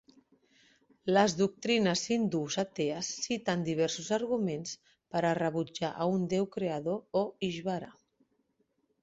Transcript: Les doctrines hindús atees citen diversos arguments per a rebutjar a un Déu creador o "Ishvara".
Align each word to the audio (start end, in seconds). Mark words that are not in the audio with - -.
Les 1.17 1.33
doctrines 1.41 2.01
hindús 2.15 2.57
atees 2.63 3.09
citen 3.25 3.67
diversos 3.67 4.09
arguments 4.19 4.73
per 5.13 5.23
a 5.23 5.35
rebutjar 5.41 5.93
a 5.93 6.09
un 6.17 6.27
Déu 6.33 6.49
creador 6.59 7.23
o 7.23 7.25
"Ishvara". 7.51 7.93